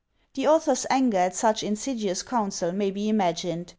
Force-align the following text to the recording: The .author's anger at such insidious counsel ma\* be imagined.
The 0.33 0.47
.author's 0.47 0.87
anger 0.89 1.19
at 1.19 1.35
such 1.35 1.61
insidious 1.61 2.23
counsel 2.23 2.71
ma\* 2.71 2.89
be 2.89 3.07
imagined. 3.07 3.69